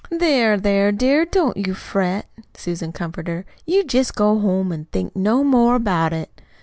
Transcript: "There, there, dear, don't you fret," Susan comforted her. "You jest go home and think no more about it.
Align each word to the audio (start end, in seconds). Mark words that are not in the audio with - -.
"There, 0.09 0.57
there, 0.57 0.91
dear, 0.91 1.25
don't 1.25 1.55
you 1.57 1.75
fret," 1.75 2.25
Susan 2.57 2.91
comforted 2.91 3.31
her. 3.35 3.45
"You 3.67 3.83
jest 3.83 4.15
go 4.15 4.39
home 4.39 4.71
and 4.71 4.89
think 4.91 5.15
no 5.15 5.43
more 5.43 5.75
about 5.75 6.11
it. 6.11 6.41